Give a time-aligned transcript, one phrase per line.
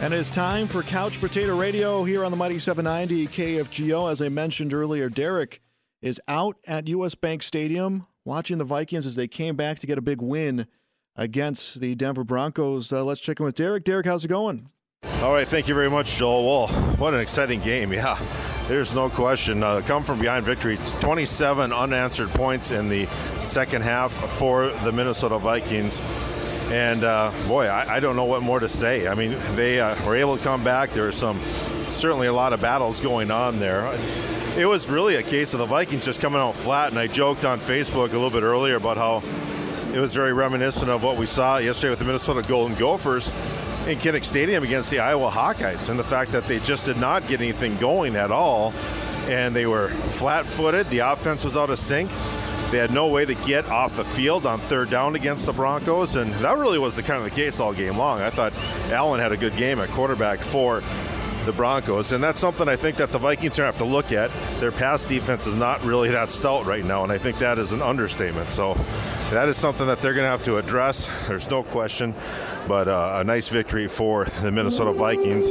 [0.00, 4.08] And it's time for Couch Potato Radio here on the Mighty 790 KFGO.
[4.08, 5.60] As I mentioned earlier, Derek
[6.00, 9.98] is out at US Bank Stadium watching the Vikings as they came back to get
[9.98, 10.68] a big win
[11.16, 12.92] against the Denver Broncos.
[12.92, 13.82] Uh, let's check in with Derek.
[13.82, 14.70] Derek, how's it going?
[15.20, 16.44] All right, thank you very much, Joel.
[16.46, 16.68] Well,
[16.98, 17.92] what an exciting game.
[17.92, 18.16] Yeah,
[18.68, 19.64] there's no question.
[19.64, 23.06] Uh, come from behind victory, 27 unanswered points in the
[23.40, 26.00] second half for the Minnesota Vikings.
[26.70, 29.08] And uh, boy, I, I, don't know what more to say.
[29.08, 30.90] I mean, they uh, were able to come back.
[30.90, 31.40] There were some,
[31.90, 33.86] certainly a lot of battles going on there.
[34.58, 36.90] It was really a case of the Vikings just coming out flat.
[36.90, 39.22] And I joked on Facebook a little bit earlier about how
[39.94, 43.32] it was very reminiscent of what we saw yesterday with the Minnesota Golden Gophers
[43.86, 47.26] in Kinnick Stadium against the Iowa Hawkeyes, and the fact that they just did not
[47.26, 48.74] get anything going at all,
[49.26, 50.90] and they were flat-footed.
[50.90, 52.10] The offense was out of sync.
[52.70, 56.16] They had no way to get off the field on third down against the Broncos,
[56.16, 58.20] and that really was the kind of the case all game long.
[58.20, 58.52] I thought
[58.90, 60.82] Allen had a good game at quarterback for
[61.46, 63.90] the Broncos, and that's something I think that the Vikings are going to have to
[63.90, 64.30] look at.
[64.60, 67.72] Their pass defense is not really that stout right now, and I think that is
[67.72, 68.50] an understatement.
[68.50, 68.74] So
[69.30, 71.08] that is something that they're going to have to address.
[71.26, 72.14] There's no question,
[72.66, 75.50] but uh, a nice victory for the Minnesota Vikings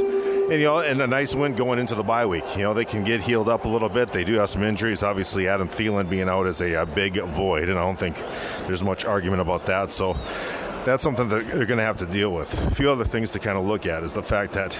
[0.50, 2.44] and you know, and a nice win going into the bye week.
[2.56, 4.12] You know, they can get healed up a little bit.
[4.12, 5.02] They do have some injuries.
[5.02, 8.16] Obviously, Adam Thielen being out is a, a big void, and I don't think
[8.66, 9.92] there's much argument about that.
[9.92, 10.16] So
[10.84, 12.54] that's something that they're going to have to deal with.
[12.66, 14.78] A few other things to kind of look at is the fact that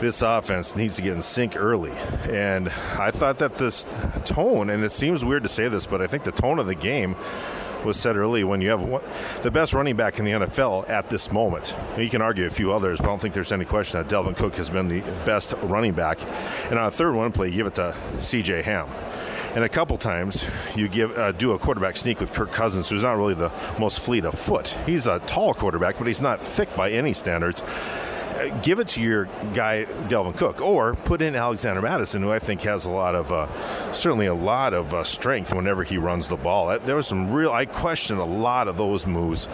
[0.00, 1.92] this offense needs to get in sync early.
[2.30, 3.84] And I thought that this
[4.24, 6.74] tone, and it seems weird to say this, but I think the tone of the
[6.74, 7.14] game
[7.84, 9.02] was said early when you have one,
[9.42, 11.76] the best running back in the NFL at this moment.
[11.96, 14.36] You can argue a few others, but I don't think there's any question that Dalvin
[14.36, 16.20] Cook has been the best running back.
[16.70, 18.62] And on a third one play, you give it to C.J.
[18.62, 18.88] Ham.
[19.54, 23.02] And a couple times you give uh, do a quarterback sneak with Kirk Cousins, who's
[23.02, 23.50] not really the
[23.80, 24.76] most fleet of foot.
[24.86, 27.62] He's a tall quarterback, but he's not thick by any standards
[28.62, 32.62] give it to your guy Dalvin Cook, or put in Alexander Mattison, who I think
[32.62, 36.36] has a lot of, uh, certainly a lot of uh, strength whenever he runs the
[36.36, 36.78] ball.
[36.78, 37.52] There was some real.
[37.52, 39.48] I questioned a lot of those moves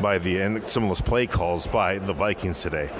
[0.00, 2.90] by the and some of those play calls by the Vikings today.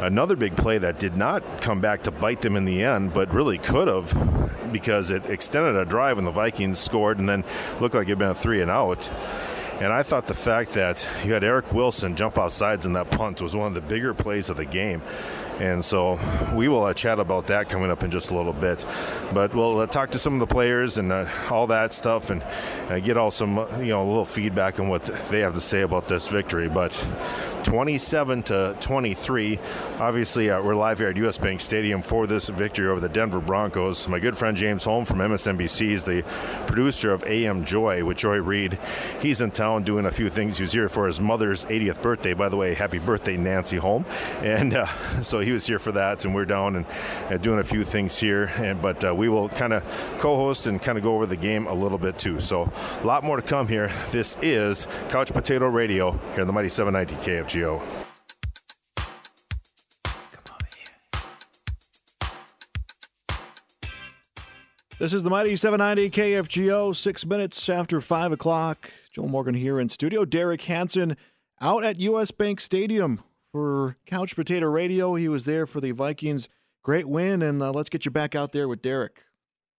[0.00, 3.32] Another big play that did not come back to bite them in the end, but
[3.34, 7.44] really could have because it extended a drive and the Vikings scored and then
[7.80, 9.10] looked like it'd been a three and out
[9.80, 13.10] and I thought the fact that you had Eric Wilson jump off sides in that
[13.10, 15.02] punt was one of the bigger plays of the game.
[15.58, 16.18] And so
[16.54, 18.84] we will uh, chat about that coming up in just a little bit.
[19.32, 22.42] But we'll uh, talk to some of the players and uh, all that stuff and
[22.88, 25.60] uh, get all some, uh, you know, a little feedback on what they have to
[25.60, 26.68] say about this victory.
[26.68, 26.92] But
[27.70, 29.56] 27 to 23,
[30.00, 33.38] obviously uh, we're live here at US Bank Stadium for this victory over the Denver
[33.38, 34.08] Broncos.
[34.08, 36.24] My good friend James Holm from MSNBC is the
[36.66, 38.76] producer of AM Joy with Joy Reid.
[39.20, 40.58] He's in town doing a few things.
[40.58, 42.34] He was here for his mother's 80th birthday.
[42.34, 44.04] By the way, happy birthday, Nancy Holm.
[44.40, 44.72] And
[45.22, 46.86] so he was here for that, and we're down and
[47.28, 48.50] uh, doing a few things here.
[48.56, 49.84] And but uh, we will kind of
[50.18, 52.40] co-host and kind of go over the game a little bit too.
[52.40, 52.68] So
[53.00, 53.92] a lot more to come here.
[54.10, 57.59] This is Couch Potato Radio here on the Mighty 790
[64.98, 68.90] This is the Mighty 790 KFGO, six minutes after 5 o'clock.
[69.10, 70.26] Joel Morgan here in studio.
[70.26, 71.16] Derek Hansen
[71.60, 75.14] out at US Bank Stadium for Couch Potato Radio.
[75.14, 76.50] He was there for the Vikings'
[76.82, 79.24] great win, and uh, let's get you back out there with Derek.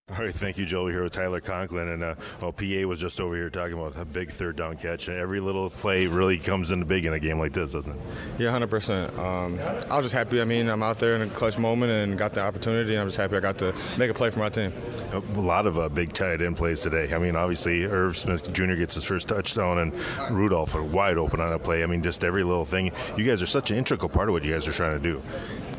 [0.10, 0.84] All right, thank you, Joe.
[0.84, 3.96] We're here with Tyler Conklin, and uh, well, PA was just over here talking about
[3.96, 5.08] a big third down catch.
[5.08, 8.02] And every little play really comes into big in a game like this, doesn't it?
[8.38, 9.18] Yeah, hundred um, percent.
[9.18, 10.42] I was just happy.
[10.42, 12.92] I mean, I'm out there in a clutch moment and got the opportunity.
[12.92, 14.74] And I'm just happy I got to make a play for my team.
[15.14, 17.14] A lot of uh, big tight end plays today.
[17.14, 18.74] I mean, obviously, Irv Smith Jr.
[18.74, 19.94] gets his first touchdown, and
[20.30, 21.84] Rudolph are wide open on a play.
[21.84, 22.92] I mean, just every little thing.
[23.16, 25.22] You guys are such an integral part of what you guys are trying to do.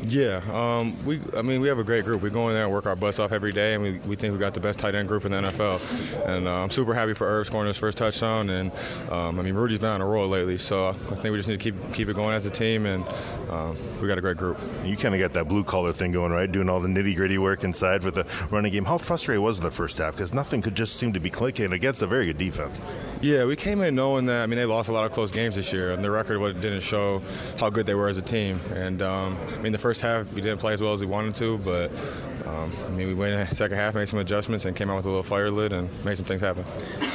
[0.05, 1.21] Yeah, um, we.
[1.35, 2.21] I mean, we have a great group.
[2.21, 4.33] We go in there and work our butts off every day, and we, we think
[4.33, 6.27] we got the best tight end group in the NFL.
[6.27, 8.49] And uh, I'm super happy for Irv scoring his first touchdown.
[8.49, 8.71] And
[9.09, 11.59] um, I mean, Rudy's been on a roll lately, so I think we just need
[11.59, 13.05] to keep keep it going as a team, and
[13.49, 14.59] um, we got a great group.
[14.83, 16.51] You kind of got that blue collar thing going, right?
[16.51, 18.83] Doing all the nitty gritty work inside with the running game.
[18.83, 21.71] How frustrated was in the first half because nothing could just seem to be clicking
[21.71, 22.81] against a very good defense.
[23.21, 24.43] Yeah, we came in knowing that.
[24.43, 26.81] I mean, they lost a lot of close games this year, and the record didn't
[26.81, 27.21] show
[27.57, 28.59] how good they were as a team.
[28.75, 31.35] And um, I mean, the first half we didn't play as well as we wanted
[31.35, 31.91] to, but
[32.45, 34.97] um, I mean, we went in the second half, made some adjustments, and came out
[34.97, 36.65] with a little fire lid and made some things happen.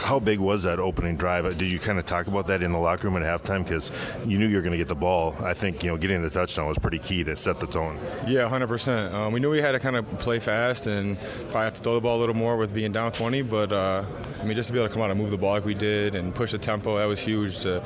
[0.02, 1.44] How big was that opening drive?
[1.58, 3.62] Did you kind of talk about that in the locker room at halftime?
[3.62, 3.92] Because
[4.26, 5.36] you knew you were going to get the ball.
[5.40, 7.98] I think you know getting the touchdown was pretty key to set the tone.
[8.26, 9.12] Yeah, 100%.
[9.12, 11.94] Um, we knew we had to kind of play fast and probably have to throw
[11.94, 13.42] the ball a little more with being down 20.
[13.42, 14.04] But uh,
[14.40, 15.74] I mean, just to be able to come out and move the ball like we
[15.74, 17.60] did and push the tempo, that was huge.
[17.60, 17.82] To,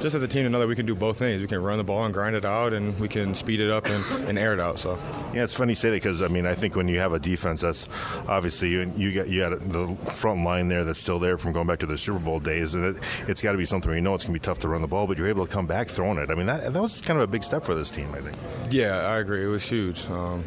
[0.00, 1.42] just as a team to know that we can do both things.
[1.42, 3.86] We can run the ball and grind it out, and we can speed it up
[3.86, 4.78] and, and air it out.
[4.78, 4.98] So
[5.34, 7.18] yeah, it's funny you say that because I mean I think when you have a
[7.18, 7.86] defense that's
[8.26, 11.66] obviously you you got you got the front line there that's still there from going
[11.66, 14.02] back to the Super Bowl days, and it, has got to be something where you
[14.02, 15.66] know it's going to be tough to run the ball, but you're able to come
[15.66, 16.30] back throwing it.
[16.30, 18.34] I mean that that was kind of a big step for this team, I think.
[18.70, 19.44] Yeah, I agree.
[19.44, 20.06] It was huge.
[20.08, 20.42] Um,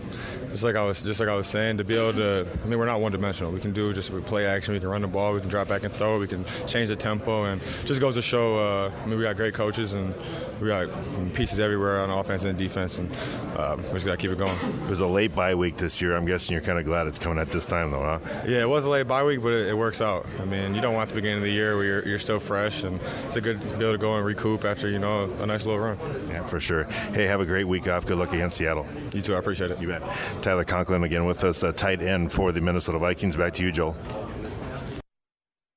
[0.53, 2.79] just like I was just like I was saying, to be able to I mean
[2.79, 3.51] we're not one dimensional.
[3.51, 5.67] We can do just we play action, we can run the ball, we can drop
[5.67, 9.05] back and throw, we can change the tempo and just goes to show uh, I
[9.07, 10.13] mean we got great coaches and
[10.61, 10.89] we got
[11.33, 13.11] pieces everywhere on offense and defense and
[13.57, 14.55] uh, we just gotta keep it going.
[14.83, 16.15] It was a late bye week this year.
[16.15, 18.19] I'm guessing you're kind of glad it's coming at this time though, huh?
[18.47, 20.25] Yeah, it was a late bye week, but it, it works out.
[20.39, 22.83] I mean, you don't want the beginning of the year where you're, you're still fresh
[22.83, 25.45] and it's a good to be able to go and recoup after you know a
[25.45, 25.97] nice little run.
[26.29, 26.83] Yeah, for sure.
[27.13, 28.05] Hey, have a great week off.
[28.05, 28.85] Good luck against Seattle.
[29.13, 29.35] You too.
[29.35, 29.81] I appreciate it.
[29.81, 30.03] You bet.
[30.43, 33.37] Tyler Conklin again with us, a tight end for the Minnesota Vikings.
[33.37, 33.95] Back to you, Joel.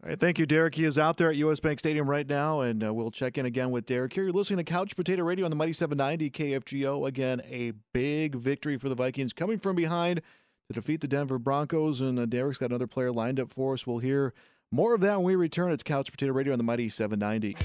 [0.04, 0.74] Thank you, Derek.
[0.74, 3.46] He is out there at US Bank Stadium right now, and uh, we'll check in
[3.46, 4.12] again with Derek.
[4.12, 7.06] Here you're listening to Couch Potato Radio on the Mighty 790 KFGO.
[7.06, 10.20] Again, a big victory for the Vikings coming from behind
[10.68, 13.86] to defeat the Denver Broncos, and uh, Derek's got another player lined up for us.
[13.86, 14.32] We'll hear
[14.72, 15.70] more of that when we return.
[15.70, 17.56] It's Couch Potato Radio on the Mighty 790.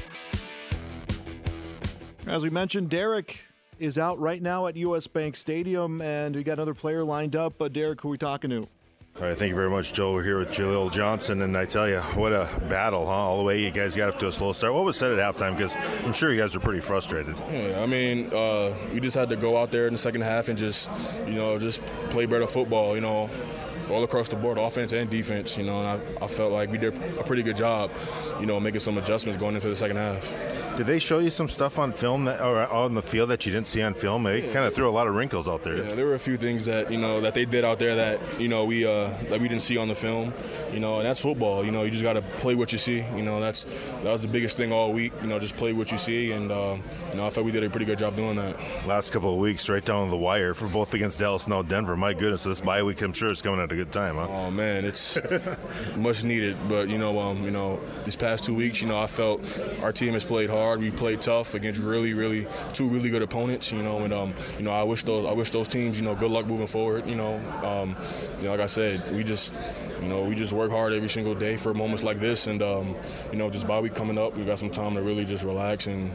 [2.27, 3.45] As we mentioned, Derek
[3.81, 7.55] is out right now at US Bank Stadium, and we got another player lined up.
[7.57, 8.67] But Derek, who are we talking to?
[9.17, 10.13] All right, thank you very much, Joe.
[10.13, 13.11] We're here with Jaleel Johnson, and I tell you, what a battle, huh?
[13.11, 14.73] All the way you guys got up to a slow start.
[14.73, 15.57] What was said at halftime?
[15.57, 15.75] Because
[16.05, 17.35] I'm sure you guys were pretty frustrated.
[17.51, 20.47] Yeah, I mean, uh, we just had to go out there in the second half
[20.47, 20.89] and just,
[21.27, 21.81] you know, just
[22.11, 22.95] play better football.
[22.95, 23.29] You know,
[23.91, 25.57] all across the board, offense and defense.
[25.57, 27.91] You know, and I, I felt like we did a pretty good job,
[28.39, 30.33] you know, making some adjustments going into the second half.
[30.77, 33.51] Did they show you some stuff on film that, or on the field that you
[33.51, 34.23] didn't see on film?
[34.23, 34.53] They yeah.
[34.53, 35.77] kind of threw a lot of wrinkles out there.
[35.77, 38.39] Yeah, there were a few things that you know that they did out there that
[38.39, 40.33] you know we uh, that we didn't see on the film.
[40.71, 41.65] You know, and that's football.
[41.65, 43.05] You know, you just got to play what you see.
[43.15, 45.11] You know, that's that was the biggest thing all week.
[45.21, 46.77] You know, just play what you see, and uh,
[47.11, 48.55] you know I felt we did a pretty good job doing that.
[48.87, 51.97] Last couple of weeks, right down the wire for both against Dallas and now Denver.
[51.97, 54.27] My goodness, this bye week I'm sure is coming at a good time, huh?
[54.29, 55.17] Oh man, it's
[55.95, 56.55] much needed.
[56.69, 59.41] But you know, um, you know, these past two weeks, you know, I felt
[59.81, 60.79] our team has played hard.
[60.79, 63.71] We played tough against really, really two really good opponents.
[63.71, 66.13] You know, and um, you know, I wish those I wish those teams, you know,
[66.15, 67.07] good luck moving forward.
[67.07, 67.95] You know, um,
[68.39, 69.53] you know, like I said, we just,
[70.01, 72.95] you know, we just work hard every single day for moments like this, and um,
[73.31, 75.87] you know, just bye week coming up, we got some time to really just relax
[75.87, 76.11] and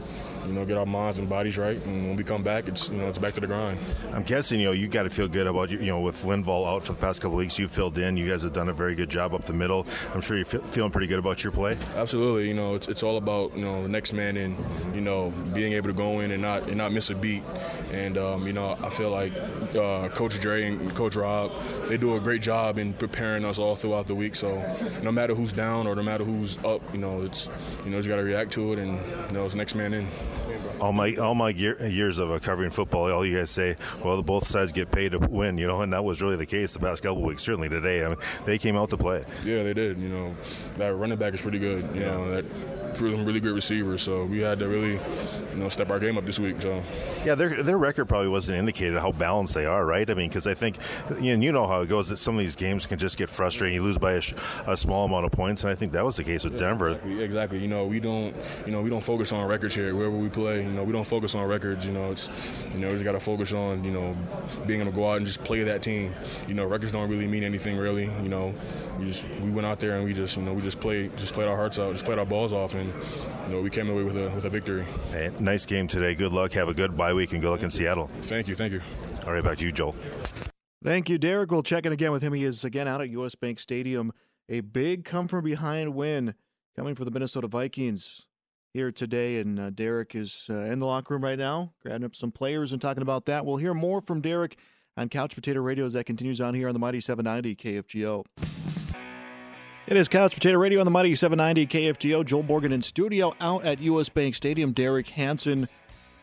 [0.46, 1.76] you know, get our minds and bodies right.
[1.84, 3.78] And when we come back, it's you know, it's back to the grind.
[4.12, 6.84] I'm guessing you know you got to feel good about you know with Linval out
[6.84, 7.58] for the past couple weeks.
[7.58, 8.16] You filled in.
[8.16, 9.86] You guys have done a very good job up the middle.
[10.14, 11.76] I'm sure you're feeling pretty good about your play.
[11.96, 12.48] Absolutely.
[12.48, 14.56] You know, it's, it's all about you know the next man in.
[14.94, 17.42] You know, being able to go in and not and not miss a beat.
[17.92, 19.32] And um, you know, I feel like
[19.74, 21.52] uh, Coach Dre and Coach Rob
[21.88, 24.34] they do a great job in preparing us all throughout the week.
[24.34, 24.62] So
[25.02, 27.48] no matter who's down or no matter who's up, you know, it's
[27.84, 28.98] you know you got to react to it and
[29.28, 30.08] you know it's next man in
[30.80, 34.22] all my all my year, years of uh, covering football, all you guys say, well,
[34.22, 36.78] both sides get paid to win, you know, and that was really the case the
[36.78, 37.42] past couple weeks.
[37.42, 39.24] Certainly today, I mean, they came out to play.
[39.44, 39.98] Yeah, they did.
[39.98, 40.36] You know,
[40.74, 41.82] that running back is pretty good.
[41.94, 42.10] You yeah.
[42.10, 42.44] know, that
[42.96, 44.02] some really good receivers.
[44.02, 44.98] So we had to really,
[45.56, 46.60] you know, step our game up this week.
[46.60, 46.82] So.
[47.24, 50.08] Yeah, their their record probably wasn't indicated how balanced they are, right?
[50.08, 50.76] I mean, because I think,
[51.08, 53.74] and you know how it goes that some of these games can just get frustrating.
[53.74, 54.22] You lose by a,
[54.66, 56.90] a small amount of points, and I think that was the case with yeah, Denver.
[56.90, 57.24] Exactly.
[57.24, 57.58] exactly.
[57.58, 58.36] You know, we don't,
[58.66, 59.94] you know, we don't focus on records here.
[59.94, 61.86] Wherever we play, you know, we don't focus on records.
[61.86, 62.28] You know, it's,
[62.72, 64.14] you know, we just got to focus on, you know,
[64.66, 66.14] being able to go out and just play that team.
[66.46, 68.04] You know, records don't really mean anything, really.
[68.22, 68.54] You know,
[68.98, 71.32] we just we went out there and we just, you know, we just played, just
[71.32, 72.92] played our hearts out, just played our balls off, and
[73.46, 74.84] you know, we came away with a with a victory.
[75.10, 76.14] Hey, nice game today.
[76.14, 76.52] Good luck.
[76.52, 78.10] Have a good bye week and good luck in Seattle.
[78.22, 78.54] Thank you.
[78.54, 78.82] Thank you.
[79.26, 79.94] All right, back to you, Joel.
[80.84, 81.50] Thank you, Derek.
[81.50, 82.32] We'll check in again with him.
[82.32, 84.12] He is again out at US Bank Stadium.
[84.48, 86.34] A big come from behind win
[86.76, 88.26] coming for the Minnesota Vikings
[88.74, 89.38] here today.
[89.38, 92.72] And uh, Derek is uh, in the locker room right now, grabbing up some players
[92.72, 93.46] and talking about that.
[93.46, 94.58] We'll hear more from Derek
[94.96, 98.24] on Couch Potato Radio as that continues on here on the Mighty 790 KFGO.
[99.88, 102.26] It is Couch Potato Radio on the Mighty 790 KFGO.
[102.26, 104.72] Joel Morgan in studio out at US Bank Stadium.
[104.72, 105.68] Derek Hansen,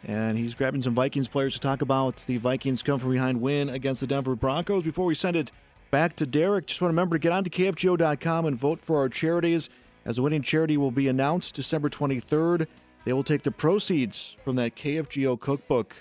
[0.04, 3.70] and he's grabbing some Vikings players to talk about the Vikings come from behind win
[3.70, 4.84] against the Denver Broncos.
[4.84, 5.50] Before we send it
[5.92, 8.98] back to Derek, just want to remember to get on to KFGO.com and vote for
[8.98, 9.70] our charities
[10.04, 12.68] as the winning charity will be announced December 23rd.
[13.06, 15.96] They will take the proceeds from that KFGO cookbook.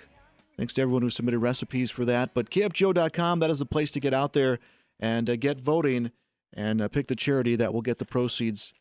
[0.57, 2.35] Thanks to everyone who submitted recipes for that.
[2.35, 4.59] But KFGO.com, that is the place to get out there
[4.99, 6.11] and uh, get voting
[6.53, 8.73] and uh, pick the charity that will get the proceeds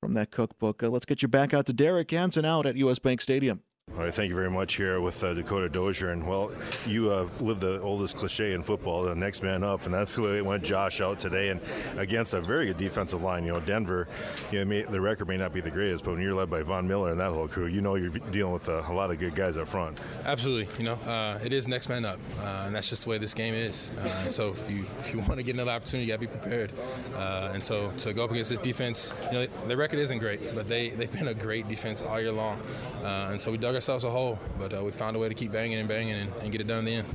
[0.00, 0.82] from that cookbook.
[0.82, 3.62] Uh, let's get you back out to Derek Hansen out at US Bank Stadium.
[3.96, 6.10] All right, thank you very much here with uh, Dakota Dozier.
[6.10, 6.52] And well,
[6.86, 10.22] you uh, live the oldest cliche in football, the next man up, and that's the
[10.22, 10.62] way it went.
[10.62, 11.60] Josh out today, and
[11.96, 13.44] against a very good defensive line.
[13.44, 14.06] You know, Denver,
[14.52, 16.62] you know, may, the record may not be the greatest, but when you're led by
[16.62, 19.18] Von Miller and that whole crew, you know you're dealing with a, a lot of
[19.18, 20.00] good guys up front.
[20.24, 23.18] Absolutely, you know, uh, it is next man up, uh, and that's just the way
[23.18, 23.90] this game is.
[23.98, 26.38] Uh, so if you if you want to get another opportunity, you got to be
[26.38, 26.72] prepared.
[27.16, 30.54] Uh, and so to go up against this defense, you know, the record isn't great,
[30.54, 32.60] but they they've been a great defense all year long,
[33.02, 35.52] and so we dug ourselves a hole, but uh, we found a way to keep
[35.52, 37.08] banging and banging and, and, get it done in the end.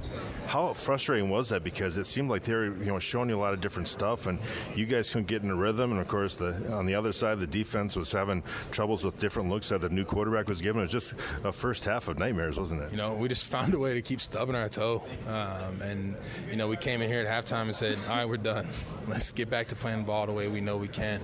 [0.45, 1.63] How frustrating was that?
[1.63, 4.27] Because it seemed like they were, you know, showing you a lot of different stuff,
[4.27, 4.39] and
[4.75, 5.91] you guys couldn't get in a rhythm.
[5.91, 9.49] And of course, the on the other side, the defense was having troubles with different
[9.49, 10.79] looks that the new quarterback was given.
[10.79, 12.91] It was just a first half of nightmares, wasn't it?
[12.91, 16.15] You know, we just found a way to keep stubbing our toe, um, and
[16.49, 18.67] you know, we came in here at halftime and said, "All right, we're done.
[19.07, 21.21] Let's get back to playing ball the way we know we can."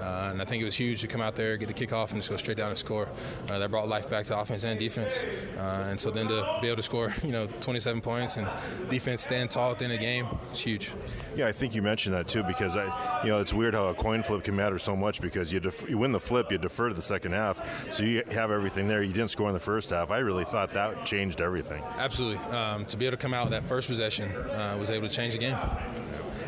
[0.00, 2.18] Uh, and I think it was huge to come out there, get the kickoff, and
[2.18, 3.08] just go straight down and score.
[3.48, 5.24] Uh, that brought life back to offense and defense.
[5.56, 8.48] Uh, and so then to be able to score, you know, 27 points and
[8.88, 10.92] defense stand tall within the game, it's huge.
[11.34, 13.94] Yeah, I think you mentioned that too because I, you know, it's weird how a
[13.94, 16.88] coin flip can matter so much because you def- you win the flip, you defer
[16.88, 19.02] to the second half, so you have everything there.
[19.02, 20.10] You didn't score in the first half.
[20.10, 21.82] I really thought that changed everything.
[21.98, 25.08] Absolutely, um, to be able to come out with that first possession uh, was able
[25.08, 25.56] to change the game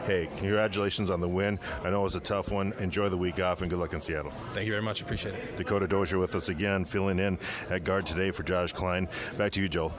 [0.07, 1.59] hey, congratulations on the win.
[1.83, 2.73] I know it was a tough one.
[2.79, 4.33] Enjoy the week off and good luck in Seattle.
[4.53, 5.01] Thank you very much.
[5.01, 5.57] Appreciate it.
[5.57, 7.39] Dakota Dozier with us again, filling in
[7.71, 9.09] at guard today for Josh Kline.
[9.37, 9.93] Back to you, Joel.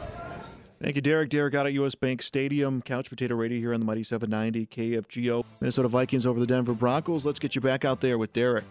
[0.85, 1.31] Thank you, Derek.
[1.31, 1.95] Derek out at U.S.
[1.95, 2.79] Bank Stadium.
[2.83, 5.43] Couch Potato Radio here on the Mighty 790 KFGO.
[5.59, 7.25] Minnesota Vikings over the Denver Broncos.
[7.25, 8.65] Let's get you back out there with Derek.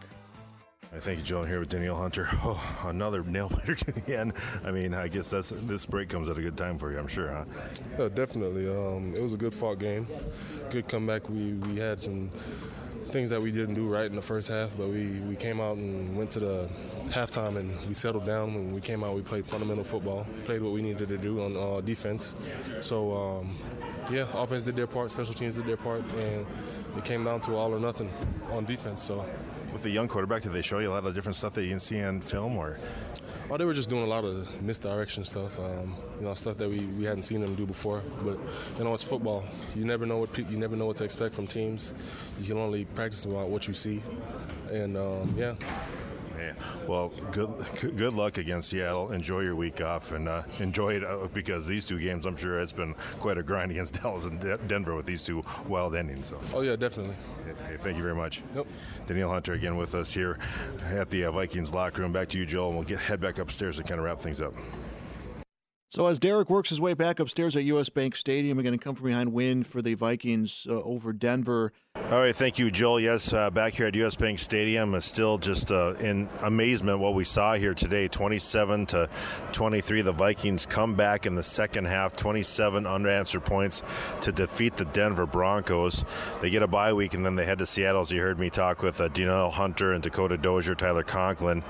[0.95, 1.43] I thank you, Joe.
[1.43, 2.29] here with Danielle Hunter.
[2.45, 4.35] Oh, another nail biter to the end.
[4.65, 7.01] I mean, I guess that's this break comes at a good time for you.
[7.01, 7.47] I'm sure, huh?
[7.99, 8.69] Yeah, definitely.
[8.69, 10.07] Um, it was a good fought game.
[10.71, 11.29] Good comeback.
[11.29, 12.31] We we had some
[13.15, 15.77] things that we didn't do right in the first half, but we, we came out
[15.77, 16.69] and went to the
[17.11, 18.53] halftime and we settled down.
[18.53, 21.57] When we came out, we played fundamental football, played what we needed to do on
[21.57, 22.37] uh, defense.
[22.81, 23.57] So, um,
[24.11, 26.45] yeah, offense did their part, special teams did their part, and
[26.97, 28.13] it came down to all or nothing
[28.51, 29.05] on defense.
[29.05, 29.25] So
[29.73, 31.71] with the young quarterback, did they show you a lot of different stuff that you
[31.71, 32.79] can see on film, or?
[33.51, 35.59] Oh, they were just doing a lot of misdirection stuff.
[35.59, 38.03] Um, you know, stuff that we, we hadn't seen them do before.
[38.23, 38.39] But
[38.79, 39.45] you know, it's football.
[39.77, 41.95] You never know what pe- you never know what to expect from teams.
[42.41, 44.03] You can only practice about what you see,
[44.71, 45.55] and um, yeah.
[46.87, 47.51] Well, good
[47.97, 49.13] good luck against Seattle.
[49.13, 52.61] Enjoy your week off and uh, enjoy it uh, because these two games, I'm sure
[52.61, 56.27] it's been quite a grind against Dallas and De- Denver with these two wild endings.
[56.29, 56.41] So.
[56.53, 57.15] Oh yeah, definitely.
[57.69, 58.43] Hey, thank you very much.
[58.55, 58.67] Yep.
[59.07, 60.39] Danielle Hunter again with us here
[60.91, 62.13] at the uh, Vikings locker room.
[62.13, 64.41] Back to you, Joel, and we'll get head back upstairs and kind of wrap things
[64.41, 64.55] up.
[65.95, 67.89] So as Derek works his way back upstairs at U.S.
[67.89, 71.73] Bank Stadium, we're going to come from behind win for the Vikings uh, over Denver.
[72.15, 73.01] All right, thank you, Joel.
[73.01, 74.15] Yes, uh, back here at U.S.
[74.15, 78.07] Bank Stadium, uh, still just uh, in amazement what we saw here today.
[78.07, 79.11] 27 to
[79.51, 83.83] 23, the Vikings come back in the second half, 27 unanswered points
[84.21, 86.05] to defeat the Denver Broncos.
[86.41, 88.03] They get a bye week and then they head to Seattle.
[88.03, 91.65] As you heard me talk with uh, Hunter and Dakota Dozier, Tyler Conklin,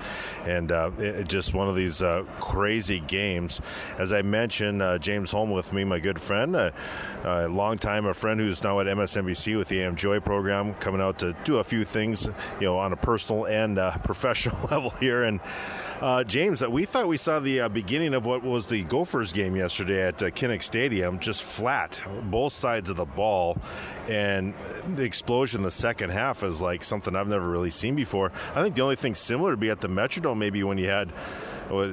[0.44, 3.62] and uh, it, just one of these uh, crazy games.
[3.96, 6.74] As I mentioned, uh, James Holm with me, my good friend, a
[7.48, 10.33] long a friend who's now at MSNBC with the AM Joy program,
[10.80, 12.26] coming out to do a few things,
[12.60, 15.22] you know, on a personal and uh, professional level here.
[15.22, 15.40] And
[16.00, 19.56] uh, James, we thought we saw the uh, beginning of what was the Gophers game
[19.56, 23.56] yesterday at uh, Kinnick Stadium, just flat, both sides of the ball,
[24.08, 24.54] and
[24.96, 28.32] the explosion in the second half is like something I've never really seen before.
[28.54, 31.12] I think the only thing similar to be at the Metrodome, maybe when you had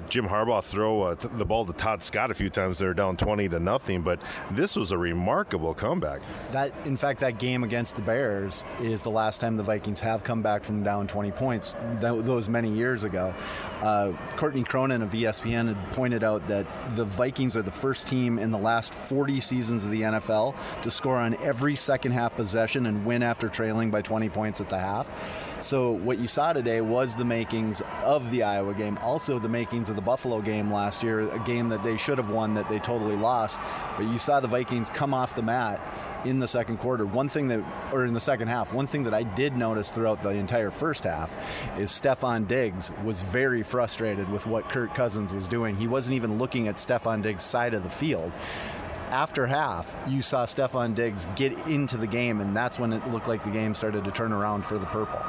[0.09, 2.77] Jim Harbaugh throw uh, the ball to Todd Scott a few times.
[2.77, 4.19] They're down 20 to nothing, but
[4.51, 6.21] this was a remarkable comeback.
[6.51, 10.23] That, in fact, that game against the Bears is the last time the Vikings have
[10.23, 11.75] come back from down 20 points.
[11.99, 13.33] those many years ago,
[13.81, 18.39] uh, Courtney Cronin of ESPN had pointed out that the Vikings are the first team
[18.39, 22.85] in the last 40 seasons of the NFL to score on every second half possession
[22.85, 25.09] and win after trailing by 20 points at the half.
[25.61, 29.89] So what you saw today was the makings of the Iowa game, also the makings
[29.89, 32.79] of the Buffalo game last year, a game that they should have won that they
[32.79, 33.59] totally lost.
[33.95, 35.79] But you saw the Vikings come off the mat
[36.25, 37.05] in the second quarter.
[37.05, 40.23] One thing that, or in the second half, one thing that I did notice throughout
[40.23, 41.37] the entire first half
[41.77, 45.75] is Stefon Diggs was very frustrated with what Kirk Cousins was doing.
[45.75, 48.31] He wasn't even looking at Stefon Diggs' side of the field
[49.11, 53.27] after half, you saw Stefon Diggs get into the game, and that's when it looked
[53.27, 55.19] like the game started to turn around for the purple.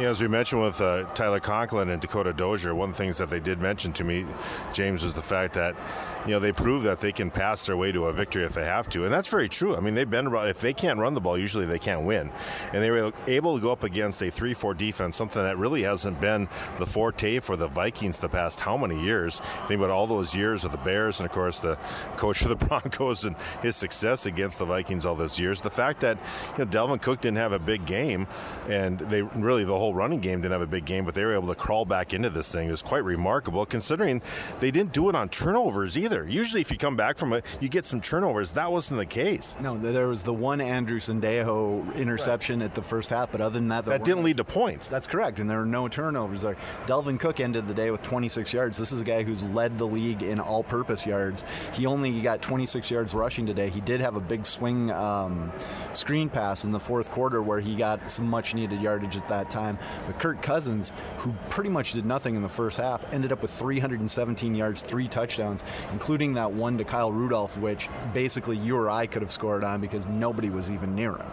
[0.00, 3.16] Know, as we mentioned with uh, Tyler Conklin and Dakota Dozier, one of the things
[3.18, 4.26] that they did mention to me,
[4.72, 5.76] James, was the fact that
[6.24, 8.64] you know they prove that they can pass their way to a victory if they
[8.64, 9.76] have to, and that's very true.
[9.76, 12.32] I mean, they've been if they can't run the ball, usually they can't win,
[12.72, 16.20] and they were able to go up against a three-four defense, something that really hasn't
[16.20, 16.48] been
[16.78, 19.40] the forte for the Vikings the past how many years?
[19.68, 21.76] Think about all those years of the Bears, and of course the
[22.16, 25.60] coach of the Broncos and his success against the Vikings all those years.
[25.60, 26.18] The fact that
[26.58, 28.26] you know Dalvin Cook didn't have a big game,
[28.68, 31.34] and they really the whole running game didn't have a big game, but they were
[31.34, 32.68] able to crawl back into this thing.
[32.68, 34.22] It was quite remarkable considering
[34.60, 36.26] they didn't do it on turnovers either.
[36.26, 38.52] Usually, if you come back from it, you get some turnovers.
[38.52, 39.56] That wasn't the case.
[39.60, 42.66] No, there was the one Andrew Sendejo interception right.
[42.66, 44.88] at the first half, but other than that, that didn't lead to points.
[44.88, 46.56] That's correct, and there were no turnovers there.
[46.86, 48.78] Dalvin Cook ended the day with 26 yards.
[48.78, 51.44] This is a guy who's led the league in all-purpose yards.
[51.72, 53.68] He only got 26 yards rushing today.
[53.70, 55.52] He did have a big swing um,
[55.92, 59.73] screen pass in the fourth quarter where he got some much-needed yardage at that time.
[60.06, 63.50] But Kirk Cousins, who pretty much did nothing in the first half, ended up with
[63.50, 69.06] 317 yards, three touchdowns, including that one to Kyle Rudolph, which basically you or I
[69.06, 71.30] could have scored on because nobody was even near him.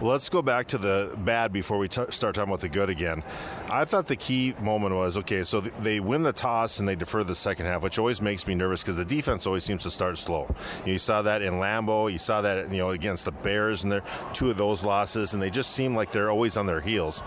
[0.00, 3.22] Let's go back to the bad before we t- start talking about the good again.
[3.68, 6.96] I thought the key moment was okay, so th- they win the toss and they
[6.96, 9.92] defer the second half, which always makes me nervous because the defense always seems to
[9.92, 10.52] start slow.
[10.84, 14.02] You, saw that in Lambeau, you saw that you know against the Bears and their
[14.32, 17.22] two of those losses, and they just seem like they're always on their heels.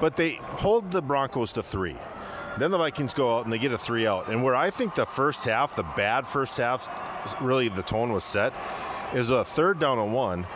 [0.00, 1.96] But they hold the Broncos to three.
[2.58, 4.28] Then the Vikings go out and they get a three out.
[4.28, 6.88] And where I think the first half, the bad first half,
[7.40, 8.52] really the tone was set,
[9.14, 10.46] is a third down and one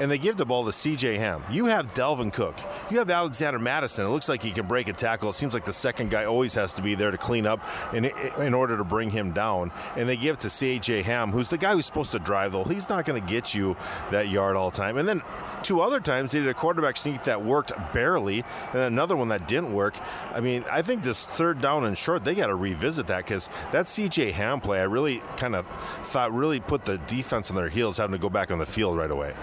[0.00, 1.18] and they give the ball to C.J.
[1.18, 1.42] Ham.
[1.50, 2.56] You have Dalvin Cook.
[2.90, 4.06] You have Alexander Mattison.
[4.06, 5.30] It looks like he can break a tackle.
[5.30, 7.60] It seems like the second guy always has to be there to clean up
[7.92, 8.06] in,
[8.38, 9.70] in order to bring him down.
[9.96, 11.02] And they give to C.J.
[11.02, 12.64] Ham, who's the guy who's supposed to drive, though.
[12.64, 13.76] He's not going to get you
[14.10, 14.98] that yard all the time.
[14.98, 15.22] And then
[15.62, 19.46] two other times they did a quarterback sneak that worked barely, and another one that
[19.46, 19.94] didn't work.
[20.32, 23.48] I mean, I think this third down and short, they got to revisit that because
[23.72, 24.32] that C.J.
[24.32, 25.66] Ham play, I really kind of
[26.02, 28.96] thought really put the defense on their heels, having to go back on the field
[28.96, 29.34] right away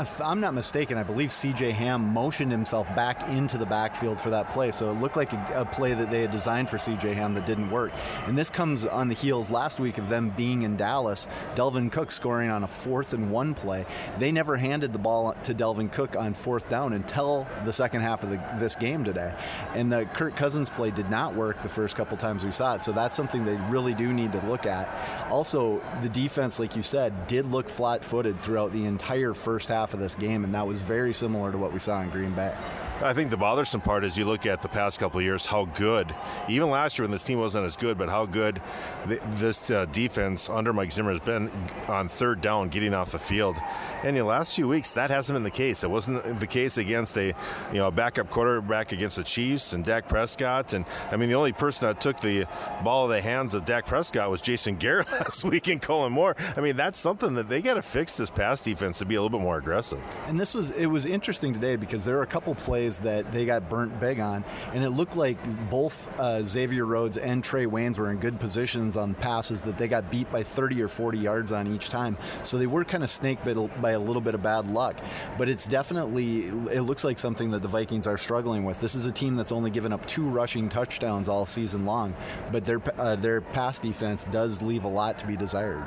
[0.00, 4.30] if I'm not mistaken, I believe CJ Ham motioned himself back into the backfield for
[4.30, 4.70] that play.
[4.70, 7.46] So it looked like a, a, play that they had designed for CJ Ham that
[7.46, 7.92] didn't work.
[8.26, 11.28] And this comes on the heels last week of them being in Dallas.
[11.54, 13.86] Dalvin Cook scoring on a fourth and one play.
[14.18, 18.22] They never handed the ball to Dalvin Cook on fourth down until the second half
[18.22, 19.34] of the, this game today.
[19.74, 22.80] And the Kirk Cousins play did not work the first couple times we saw it.
[22.80, 24.88] So that's something they really do need to look at.
[25.30, 29.87] Also, the defense, like you said, did look flat footed throughout the entire first half
[29.88, 32.32] half of this game, and that was very similar to what we saw in Green
[32.32, 32.54] Bay.
[33.00, 35.66] I think the bothersome part is you look at the past couple of years, how
[35.66, 36.12] good,
[36.48, 38.60] even last year when this team wasn't as good, but how good
[39.06, 41.48] this uh, defense under Mike Zimmer has been
[41.86, 43.56] on third down, getting off the field.
[44.02, 45.84] And the last few weeks, that hasn't been the case.
[45.84, 47.26] It wasn't the case against a
[47.72, 50.72] you know backup quarterback against the Chiefs and Dak Prescott.
[50.74, 52.46] And I mean, the only person that took the
[52.82, 56.34] ball of the hands of Dak Prescott was Jason Garrett last week and Kellen Moore.
[56.56, 59.22] I mean, that's something that they got to fix this pass defense to be a
[59.22, 60.00] little bit more aggressive.
[60.26, 63.30] And this was it was interesting today because there are a couple plays plays that
[63.32, 65.38] they got burnt big on, and it looked like
[65.70, 69.88] both uh, Xavier Rhodes and Trae Waynes were in good positions on passes that they
[69.88, 72.16] got beat by 30 or 40 yards on each time.
[72.42, 74.98] So they were kind of snake bit by a little bit of bad luck,
[75.36, 78.80] but it's definitely it looks like something that the Vikings are struggling with.
[78.80, 82.14] This is a team that's only given up two rushing touchdowns all season long,
[82.52, 85.86] but their uh, their pass defense does leave a lot to be desired.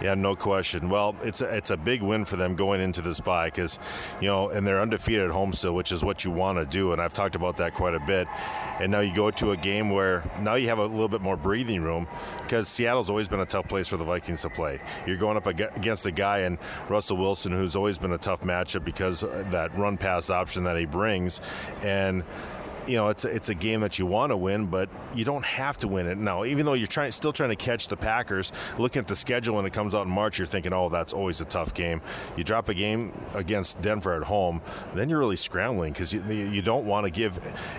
[0.00, 0.88] Yeah, no question.
[0.88, 3.78] Well, it's a, it's a big win for them going into this bye because,
[4.20, 6.92] you know, and they're undefeated at home still, which is what you want to do.
[6.92, 8.26] And I've talked about that quite a bit.
[8.80, 11.36] And now you go to a game where now you have a little bit more
[11.36, 12.06] breathing room
[12.38, 14.80] because Seattle's always been a tough place for the Vikings to play.
[15.06, 16.58] You're going up against a guy in
[16.88, 20.86] Russell Wilson who's always been a tough matchup because that run pass option that he
[20.86, 21.42] brings.
[21.82, 22.24] And
[22.86, 25.44] you know it's a, it's a game that you want to win, but you don't
[25.44, 26.18] have to win it.
[26.18, 29.56] Now, even though you're trying still trying to catch the Packers, looking at the schedule
[29.56, 32.00] when it comes out in March, you're thinking, oh, that's always a tough game.
[32.36, 34.60] You drop a game against Denver at home,
[34.94, 37.38] then you're really scrambling because you, you don't want to give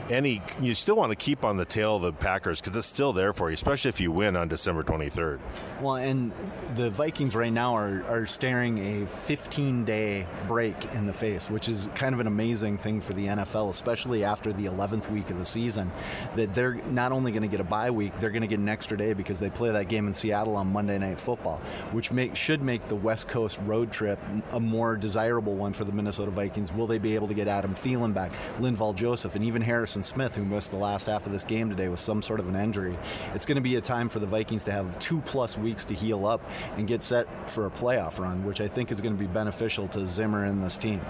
[0.10, 0.42] any.
[0.62, 3.34] You still want to keep on the tail of the Packers because it's still there
[3.34, 5.40] for you, especially if you win on December 23rd.
[5.82, 6.32] Well, and
[6.76, 11.70] the Vikings right now are are staring a 15 day break in the face, which
[11.70, 15.38] is kind of an amazing thing for the NFL, especially after the 11th week of
[15.38, 15.92] the season,
[16.36, 18.70] that they're not only going to get a bye week, they're going to get an
[18.70, 21.58] extra day because they play that game in Seattle on Monday Night Football,
[21.92, 24.20] which make, should make the West Coast road trip
[24.52, 26.72] a more desirable one for the Minnesota Vikings.
[26.72, 30.36] Will they be able to get Adam Thielen back, Linval Joseph, and even Harrison Smith,
[30.36, 32.98] who missed the last half of this game today with some sort of an injury?
[33.34, 35.94] It's going to be a time for the Vikings to have two plus weeks to
[35.94, 36.42] heal up
[36.78, 39.88] and get set for a playoff run, which I think is going to be beneficial
[39.90, 41.02] to Zimmer and this team.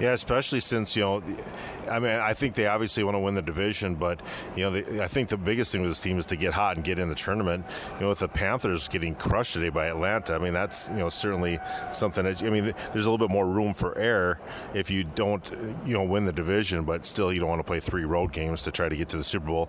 [0.00, 1.22] Yeah, especially since you know,
[1.90, 4.22] I mean, I think they obviously want to win the division, but
[4.56, 6.76] you know, they, I think the biggest thing with this team is to get hot
[6.76, 7.66] and get in the tournament.
[7.96, 11.10] You know, with the Panthers getting crushed today by Atlanta, I mean, that's you know
[11.10, 11.58] certainly
[11.92, 12.24] something.
[12.24, 14.40] That, I mean, there's a little bit more room for error
[14.72, 15.44] if you don't
[15.84, 18.62] you know win the division, but still you don't want to play three road games
[18.62, 19.68] to try to get to the Super Bowl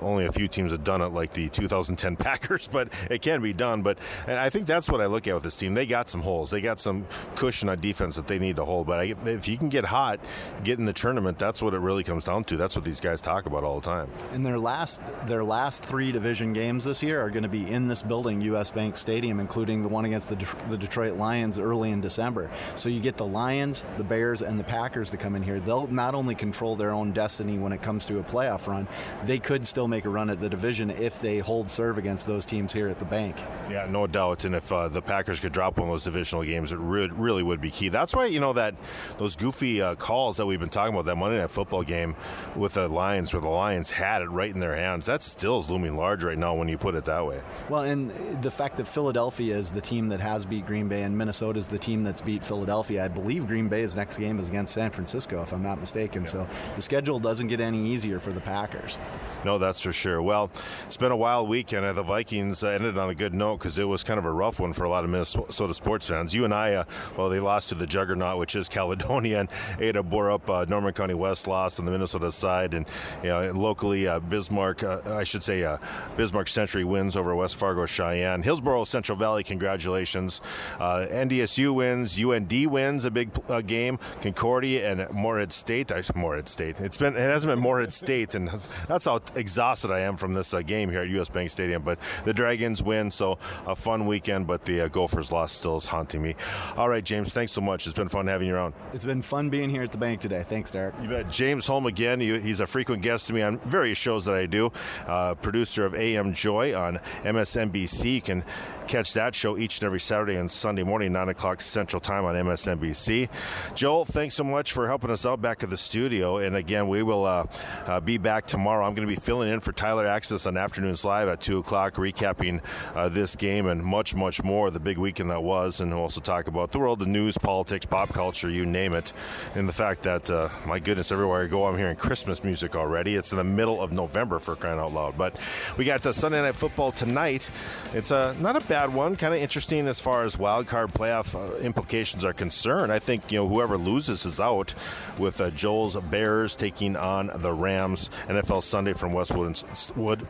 [0.00, 3.52] only a few teams have done it, like the 2010 Packers, but it can be
[3.52, 3.82] done.
[3.82, 5.74] But and I think that's what I look at with this team.
[5.74, 6.50] They got some holes.
[6.50, 8.86] They got some cushion on defense that they need to hold.
[8.86, 10.20] But I, if you can get hot,
[10.64, 12.56] get in the tournament, that's what it really comes down to.
[12.56, 14.08] That's what these guys talk about all the time.
[14.32, 17.88] And their last their last three division games this year are going to be in
[17.88, 18.70] this building, U.S.
[18.70, 22.50] Bank Stadium, including the one against the, De- the Detroit Lions early in December.
[22.74, 25.60] So you get the Lions, the Bears, and the Packers to come in here.
[25.60, 28.86] They'll not only control their own destiny when it comes to a playoff run,
[29.24, 32.44] they could still make a run at the division if they hold serve against those
[32.44, 33.36] teams here at the bank.
[33.70, 34.44] Yeah, no doubt.
[34.44, 37.42] And if uh, the Packers could drop one of those divisional games, it re- really
[37.42, 37.88] would be key.
[37.88, 38.74] That's why you know that
[39.18, 42.16] those goofy uh, calls that we've been talking about that Monday Night Football game
[42.56, 45.06] with the Lions, where the Lions had it right in their hands.
[45.06, 47.40] That still is looming large right now when you put it that way.
[47.68, 48.10] Well, and
[48.42, 51.68] the fact that Philadelphia is the team that has beat Green Bay and Minnesota is
[51.68, 53.04] the team that's beat Philadelphia.
[53.04, 56.22] I believe Green Bay's next game is against San Francisco, if I'm not mistaken.
[56.22, 56.28] Yeah.
[56.28, 58.98] So the schedule doesn't get any easier for the Packers.
[59.44, 60.20] No, that's for sure.
[60.20, 60.50] Well,
[60.86, 61.96] it's been a wild weekend.
[61.96, 64.72] The Vikings ended on a good note because it was kind of a rough one
[64.72, 66.34] for a lot of Minnesota sports fans.
[66.34, 66.84] You and I, uh,
[67.16, 70.48] well, they lost to the juggernaut, which is Caledonia, and Ada Borup.
[70.50, 72.84] Uh, Norman County West lost on the Minnesota side, and
[73.22, 75.78] you know, locally uh, Bismarck, uh, I should say, uh,
[76.16, 78.42] Bismarck Century wins over West Fargo Sheyenne.
[78.42, 80.40] Hillsboro Central Valley, congratulations.
[80.80, 82.20] Uh, NDSU wins.
[82.20, 83.30] UND wins a big
[83.68, 84.00] game.
[84.20, 85.92] Concordia and Moorhead State.
[85.92, 86.80] I, Moorhead State.
[86.80, 88.48] It's been it hasn't been Moorhead State, and
[88.88, 89.20] that's how
[89.60, 91.82] exhausted I am from this game here at US Bank Stadium.
[91.82, 94.46] But the Dragons win, so a fun weekend.
[94.46, 96.34] But the Gophers loss still is haunting me.
[96.78, 97.34] All right, James.
[97.34, 97.86] Thanks so much.
[97.86, 98.72] It's been fun having you around.
[98.94, 100.42] It's been fun being here at the bank today.
[100.48, 100.94] Thanks, Derek.
[101.02, 101.30] You bet.
[101.30, 102.20] James Holm again.
[102.20, 104.72] He's a frequent guest to me on various shows that I do.
[105.06, 108.14] Uh, producer of AM Joy on MSNBC.
[108.14, 108.44] You can
[108.90, 112.34] catch that show each and every Saturday and Sunday morning, 9 o'clock Central Time on
[112.34, 113.28] MSNBC.
[113.74, 116.38] Joel, thanks so much for helping us out back at the studio.
[116.38, 117.46] And again, we will uh,
[117.86, 118.84] uh, be back tomorrow.
[118.84, 121.94] I'm going to be filling in for Tyler Axness on Afternoons Live at 2 o'clock,
[121.94, 122.60] recapping
[122.94, 125.80] uh, this game and much, much more, the big weekend that was.
[125.80, 129.12] And we'll also talk about the world of news, politics, pop culture, you name it.
[129.54, 133.14] And the fact that, uh, my goodness, everywhere I go, I'm hearing Christmas music already.
[133.14, 135.16] It's in the middle of November for crying out loud.
[135.16, 135.36] But
[135.76, 137.50] we got uh, Sunday Night Football tonight.
[137.94, 139.16] It's uh, not a bad bad one.
[139.16, 142.90] Kind of interesting as far as wild card playoff uh, implications are concerned.
[142.90, 144.74] I think you know whoever loses is out.
[145.18, 148.10] With uh, Joel's Bears taking on the Rams.
[148.28, 149.39] NFL Sunday from Westwood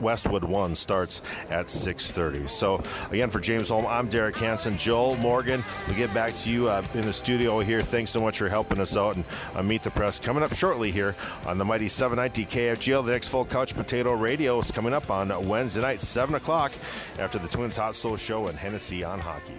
[0.01, 2.49] Westwood One starts at 6:30.
[2.49, 4.77] So again, for James Holm, I'm Derek Hansen.
[4.79, 5.63] Joel Morgan.
[5.89, 7.83] We get back to you uh, in the studio here.
[7.83, 10.91] Thanks so much for helping us out and uh, meet the press coming up shortly
[10.91, 11.15] here
[11.47, 13.05] on the mighty 790 KFGO.
[13.05, 16.73] The next full couch potato radio is coming up on Wednesday night, 7 o'clock
[17.19, 19.55] after the Twins Hot Stove Show and Hennessy on Hockey.